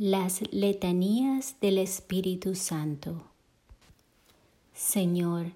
Las 0.00 0.42
letanías 0.52 1.56
del 1.60 1.76
Espíritu 1.76 2.54
Santo. 2.54 3.20
Señor, 4.72 5.46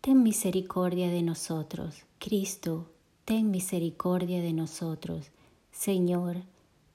ten 0.00 0.24
misericordia 0.24 1.10
de 1.10 1.22
nosotros. 1.22 2.02
Cristo, 2.18 2.86
ten 3.24 3.52
misericordia 3.52 4.42
de 4.42 4.52
nosotros. 4.52 5.26
Señor, 5.70 6.38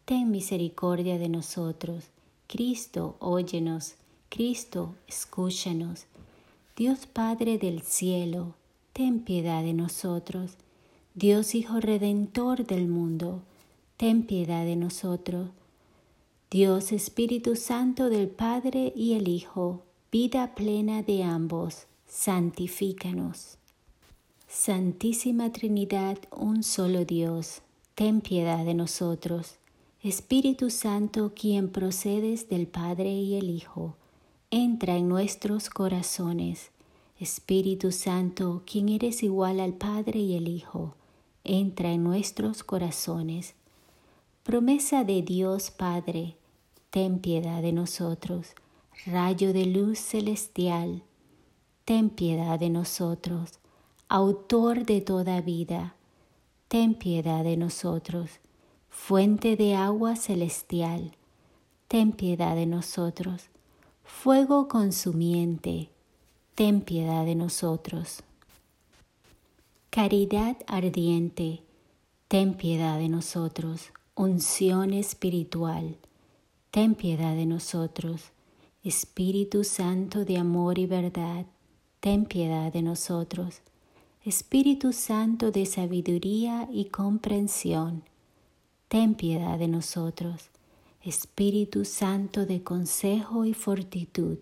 ten 0.04 0.30
misericordia 0.30 1.18
de 1.18 1.30
nosotros. 1.30 2.04
Cristo, 2.48 3.16
óyenos. 3.20 3.93
Cristo, 4.27 4.93
escúchanos. 5.07 6.05
Dios 6.75 7.05
Padre 7.05 7.57
del 7.57 7.81
cielo, 7.81 8.55
ten 8.91 9.21
piedad 9.21 9.63
de 9.63 9.71
nosotros. 9.71 10.55
Dios 11.16 11.55
Hijo 11.55 11.79
Redentor 11.79 12.66
del 12.66 12.89
mundo, 12.89 13.41
ten 13.95 14.23
piedad 14.23 14.66
de 14.66 14.75
nosotros. 14.75 15.47
Dios 16.52 16.91
Espíritu 16.91 17.55
Santo 17.55 18.09
del 18.09 18.27
Padre 18.27 18.91
y 18.95 19.13
el 19.13 19.27
Hijo, 19.27 19.84
vida 20.12 20.55
plena 20.55 21.03
de 21.03 21.21
ambos, 21.21 21.85
santifícanos. 22.07 23.59
Santísima 24.48 25.52
Trinidad, 25.52 26.17
un 26.35 26.63
solo 26.63 27.05
Dios, 27.05 27.62
ten 27.93 28.21
piedad 28.21 28.66
de 28.66 28.73
nosotros. 28.73 29.57
Espíritu 30.02 30.71
Santo, 30.71 31.34
quien 31.35 31.70
procedes 31.70 32.49
del 32.49 32.66
Padre 32.66 33.12
y 33.12 33.35
el 33.35 33.52
Hijo, 33.52 33.95
entra 34.49 34.98
en 34.98 35.07
nuestros 35.07 35.70
corazones. 35.70 36.71
Espíritu 37.20 37.91
Santo, 37.91 38.63
quien 38.66 38.90
eres 38.90 39.21
igual 39.21 39.59
al 39.59 39.73
Padre 39.73 40.18
y 40.18 40.35
el 40.35 40.48
Hijo, 40.48 40.95
entra 41.43 41.91
en 41.91 42.04
nuestros 42.04 42.63
corazones. 42.63 43.54
Promesa 44.49 45.03
de 45.03 45.21
Dios 45.21 45.70
Padre, 45.70 46.35
ten 46.90 47.20
piedad 47.20 47.62
de 47.62 47.71
nosotros. 47.71 48.55
Rayo 49.05 49.53
de 49.53 49.67
luz 49.67 49.99
celestial, 49.99 51.04
ten 51.85 52.10
piedad 52.10 52.57
de 52.57 52.71
nosotros. 52.71 53.59
Autor 54.07 54.87
de 54.87 55.01
toda 55.01 55.40
vida, 55.41 55.93
ten 56.68 56.96
piedad 56.96 57.43
de 57.43 57.57
nosotros. 57.57 58.40
Fuente 58.90 59.55
de 59.55 59.76
agua 59.76 60.15
celestial, 60.15 61.12
ten 61.87 62.12
piedad 62.12 62.55
de 62.55 62.65
nosotros. 62.65 63.49
Fuego 64.03 64.68
consumiente, 64.68 65.91
ten 66.56 66.81
piedad 66.81 67.24
de 67.24 67.35
nosotros. 67.35 68.24
Caridad 69.91 70.57
ardiente, 70.66 71.62
ten 72.28 72.56
piedad 72.56 72.97
de 72.97 73.09
nosotros. 73.09 73.91
Unción 74.22 74.91
espiritual, 74.91 75.95
ten 76.72 76.94
piedad 76.94 77.38
de 77.38 77.45
nosotros. 77.45 78.34
Espíritu 78.84 79.63
Santo 79.63 80.25
de 80.25 80.38
amor 80.38 80.78
y 80.78 80.88
verdad, 80.88 81.45
ten 82.01 82.25
piedad 82.25 82.73
de 82.73 82.81
nosotros. 82.81 83.62
Espíritu 84.25 84.91
Santo 84.91 85.51
de 85.51 85.66
sabiduría 85.66 86.67
y 86.69 86.90
comprensión, 86.90 88.03
ten 88.90 89.16
piedad 89.16 89.57
de 89.57 89.69
nosotros. 89.69 90.50
Espíritu 91.01 91.85
Santo 91.85 92.45
de 92.45 92.62
consejo 92.62 93.45
y 93.45 93.53
fortitud, 93.53 94.40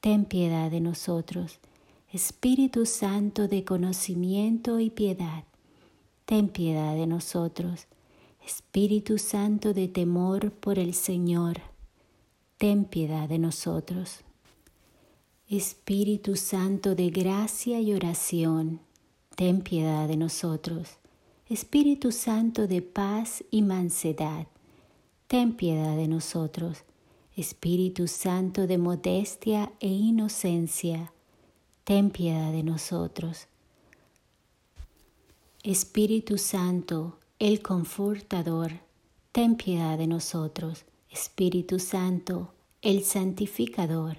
ten 0.00 0.24
piedad 0.24 0.68
de 0.68 0.80
nosotros. 0.80 1.60
Espíritu 2.12 2.86
Santo 2.86 3.46
de 3.46 3.64
conocimiento 3.64 4.80
y 4.80 4.90
piedad, 4.90 5.44
ten 6.24 6.48
piedad 6.48 6.96
de 6.96 7.06
nosotros. 7.06 7.86
Espíritu 8.44 9.18
Santo 9.18 9.74
de 9.74 9.88
temor 9.88 10.50
por 10.50 10.78
el 10.78 10.94
Señor, 10.94 11.60
ten 12.58 12.84
piedad 12.84 13.28
de 13.28 13.38
nosotros. 13.38 14.20
Espíritu 15.48 16.36
Santo 16.36 16.94
de 16.94 17.10
gracia 17.10 17.80
y 17.80 17.92
oración, 17.92 18.80
ten 19.36 19.60
piedad 19.60 20.08
de 20.08 20.16
nosotros. 20.16 20.98
Espíritu 21.48 22.12
Santo 22.12 22.66
de 22.66 22.82
paz 22.82 23.42
y 23.50 23.62
mansedad, 23.62 24.46
ten 25.26 25.52
piedad 25.52 25.96
de 25.96 26.08
nosotros. 26.08 26.84
Espíritu 27.36 28.06
Santo 28.06 28.66
de 28.66 28.78
modestia 28.78 29.72
e 29.80 29.88
inocencia, 29.88 31.12
ten 31.84 32.10
piedad 32.10 32.52
de 32.52 32.62
nosotros. 32.62 33.48
Espíritu 35.62 36.38
Santo 36.38 37.18
el 37.40 37.62
Confortador, 37.62 38.70
ten 39.32 39.56
piedad 39.56 39.96
de 39.96 40.06
nosotros. 40.06 40.84
Espíritu 41.08 41.78
Santo, 41.78 42.52
el 42.82 43.02
Santificador, 43.02 44.18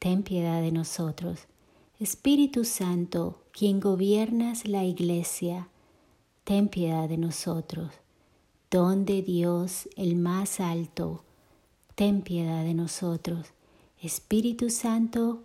ten 0.00 0.24
piedad 0.24 0.60
de 0.60 0.72
nosotros. 0.72 1.46
Espíritu 2.00 2.64
Santo, 2.64 3.44
quien 3.52 3.78
gobiernas 3.78 4.66
la 4.66 4.82
Iglesia, 4.84 5.68
ten 6.42 6.66
piedad 6.66 7.08
de 7.08 7.18
nosotros. 7.18 7.92
Don 8.68 9.04
de 9.04 9.22
Dios, 9.22 9.88
el 9.96 10.16
más 10.16 10.58
alto, 10.58 11.22
ten 11.94 12.20
piedad 12.20 12.64
de 12.64 12.74
nosotros. 12.74 13.46
Espíritu 14.02 14.70
Santo, 14.70 15.44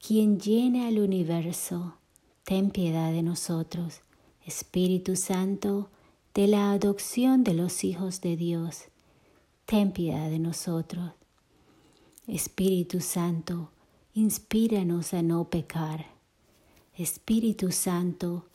quien 0.00 0.40
llena 0.40 0.88
el 0.88 0.98
universo, 0.98 1.98
ten 2.44 2.70
piedad 2.70 3.12
de 3.12 3.22
nosotros. 3.22 4.00
Espíritu 4.46 5.14
Santo, 5.14 5.90
de 6.34 6.46
la 6.46 6.72
adopción 6.72 7.44
de 7.44 7.52
los 7.52 7.84
hijos 7.84 8.22
de 8.22 8.36
Dios, 8.36 8.84
ten 9.66 9.92
piedad 9.92 10.30
de 10.30 10.38
nosotros. 10.38 11.12
Espíritu 12.26 13.00
Santo, 13.00 13.70
inspíranos 14.14 15.12
a 15.12 15.20
no 15.22 15.50
pecar. 15.50 16.06
Espíritu 16.94 17.70
Santo, 17.70 18.46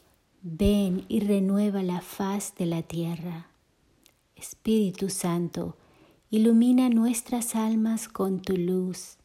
ven 0.41 1.05
y 1.07 1.19
renueva 1.19 1.83
la 1.83 2.01
faz 2.01 2.55
de 2.55 2.65
la 2.65 2.81
tierra. 2.81 3.51
Espíritu 4.35 5.09
Santo, 5.09 5.75
ilumina 6.31 6.89
nuestras 6.89 7.55
almas 7.55 8.07
con 8.07 8.41
tu 8.41 8.57
luz. 8.57 9.17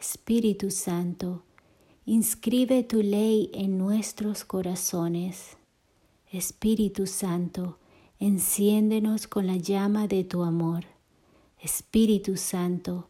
Espíritu 0.00 0.72
Santo, 0.72 1.44
inscribe 2.06 2.82
tu 2.82 3.02
ley 3.02 3.50
en 3.52 3.78
nuestros 3.78 4.44
corazones. 4.44 5.57
Espíritu 6.30 7.06
Santo, 7.06 7.78
enciéndenos 8.20 9.26
con 9.26 9.46
la 9.46 9.56
llama 9.56 10.08
de 10.08 10.24
tu 10.24 10.42
amor. 10.42 10.84
Espíritu 11.58 12.36
Santo, 12.36 13.08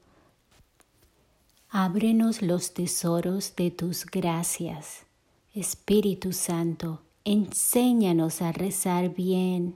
ábrenos 1.68 2.42
los 2.42 2.74
tesoros 2.74 3.56
de 3.56 3.72
tus 3.72 4.06
gracias. 4.06 5.04
Espíritu 5.52 6.32
Santo, 6.32 7.02
enséñanos 7.24 8.40
a 8.40 8.52
rezar 8.52 9.12
bien. 9.12 9.74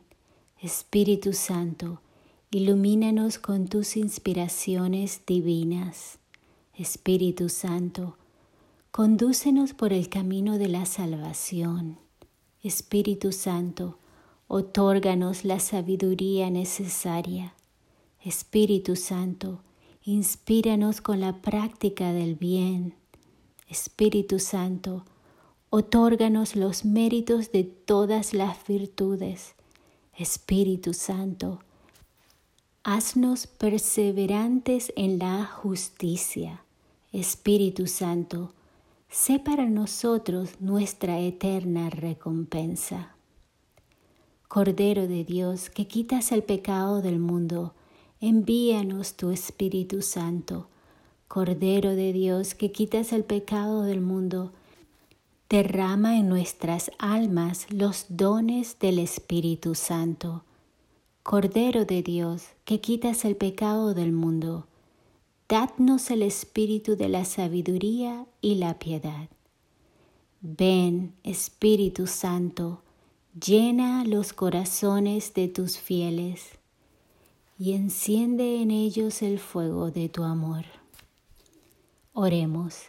Espíritu 0.60 1.32
Santo, 1.32 2.00
ilumínanos 2.52 3.40
con 3.40 3.66
tus 3.66 3.96
inspiraciones 3.96 5.22
divinas. 5.26 6.20
Espíritu 6.74 7.48
Santo, 7.48 8.16
condúcenos 8.92 9.74
por 9.74 9.92
el 9.92 10.08
camino 10.08 10.58
de 10.58 10.68
la 10.68 10.86
salvación. 10.86 11.98
Espíritu 12.64 13.32
Santo, 13.32 13.98
otórganos 14.46 15.44
la 15.44 15.58
sabiduría 15.58 16.48
necesaria. 16.48 17.54
Espíritu 18.24 18.94
Santo, 18.94 19.58
inspíranos 20.04 21.00
con 21.00 21.18
la 21.18 21.42
práctica 21.42 22.12
del 22.12 22.36
bien. 22.36 22.94
Espíritu 23.68 24.38
Santo, 24.38 25.04
otórganos 25.70 26.54
los 26.54 26.84
méritos 26.84 27.50
de 27.50 27.64
todas 27.64 28.32
las 28.32 28.64
virtudes. 28.64 29.56
Espíritu 30.16 30.94
Santo, 30.94 31.58
haznos 32.84 33.48
perseverantes 33.48 34.92
en 34.94 35.18
la 35.18 35.46
justicia. 35.46 36.62
Espíritu 37.10 37.88
Santo, 37.88 38.52
sé 39.12 39.38
para 39.38 39.66
nosotros 39.66 40.52
nuestra 40.60 41.20
eterna 41.20 41.90
recompensa. 41.90 43.14
Cordero 44.48 45.06
de 45.06 45.22
Dios, 45.22 45.68
que 45.68 45.86
quitas 45.86 46.32
el 46.32 46.42
pecado 46.42 47.02
del 47.02 47.18
mundo, 47.18 47.74
envíanos 48.22 49.14
tu 49.14 49.30
Espíritu 49.30 50.00
Santo. 50.00 50.68
Cordero 51.28 51.94
de 51.94 52.14
Dios, 52.14 52.54
que 52.54 52.72
quitas 52.72 53.12
el 53.12 53.24
pecado 53.24 53.82
del 53.82 54.00
mundo, 54.00 54.52
derrama 55.50 56.16
en 56.16 56.30
nuestras 56.30 56.90
almas 56.98 57.70
los 57.70 58.06
dones 58.08 58.78
del 58.78 58.98
Espíritu 58.98 59.74
Santo. 59.74 60.42
Cordero 61.22 61.84
de 61.84 62.02
Dios, 62.02 62.46
que 62.64 62.80
quitas 62.80 63.26
el 63.26 63.36
pecado 63.36 63.92
del 63.92 64.12
mundo, 64.12 64.66
dadnos 65.52 66.10
el 66.10 66.22
espíritu 66.22 66.96
de 66.96 67.10
la 67.10 67.26
sabiduría 67.26 68.24
y 68.40 68.54
la 68.54 68.78
piedad. 68.78 69.28
Ven, 70.40 71.12
Espíritu 71.24 72.06
Santo, 72.06 72.80
llena 73.38 74.02
los 74.06 74.32
corazones 74.32 75.34
de 75.34 75.48
tus 75.48 75.76
fieles 75.76 76.52
y 77.58 77.74
enciende 77.74 78.62
en 78.62 78.70
ellos 78.70 79.20
el 79.20 79.38
fuego 79.38 79.90
de 79.90 80.08
tu 80.08 80.22
amor. 80.22 80.64
Oremos. 82.14 82.84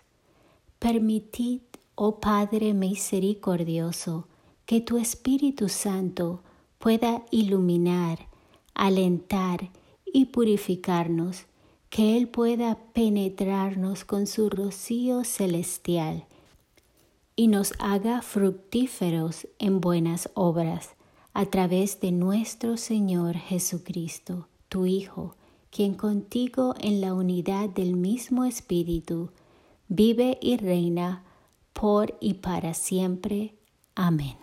Permitid, 0.80 1.64
oh 1.96 2.22
Padre 2.22 2.74
misericordioso, 2.74 4.30
que 4.66 4.80
tu 4.80 4.98
Espíritu 4.98 5.68
Santo 5.68 6.42
pueda 6.80 7.26
iluminar, 7.30 8.30
alentar 8.74 9.70
y 10.06 10.28
purificarnos, 10.28 11.46
que 11.94 12.18
Él 12.18 12.28
pueda 12.28 12.80
penetrarnos 12.94 14.04
con 14.04 14.26
su 14.26 14.50
rocío 14.50 15.24
celestial 15.24 16.26
y 17.36 17.50
nos 17.50 17.74
haga 17.78 18.24
fructíferos 18.24 19.48
en 19.60 19.80
buenas 19.80 20.28
obras 20.34 20.96
a 21.36 21.46
través 21.46 22.00
de 22.00 22.12
nuestro 22.12 22.78
Señor 22.78 23.36
Jesucristo, 23.36 24.48
tu 24.70 24.88
Hijo, 24.88 25.36
quien 25.70 25.94
contigo 25.94 26.74
en 26.80 27.00
la 27.00 27.14
unidad 27.14 27.70
del 27.70 27.96
mismo 27.96 28.44
Espíritu 28.44 29.30
vive 29.88 30.40
y 30.42 30.58
reina 30.58 31.24
por 31.74 32.18
y 32.20 32.34
para 32.34 32.74
siempre. 32.74 33.54
Amén. 33.94 34.43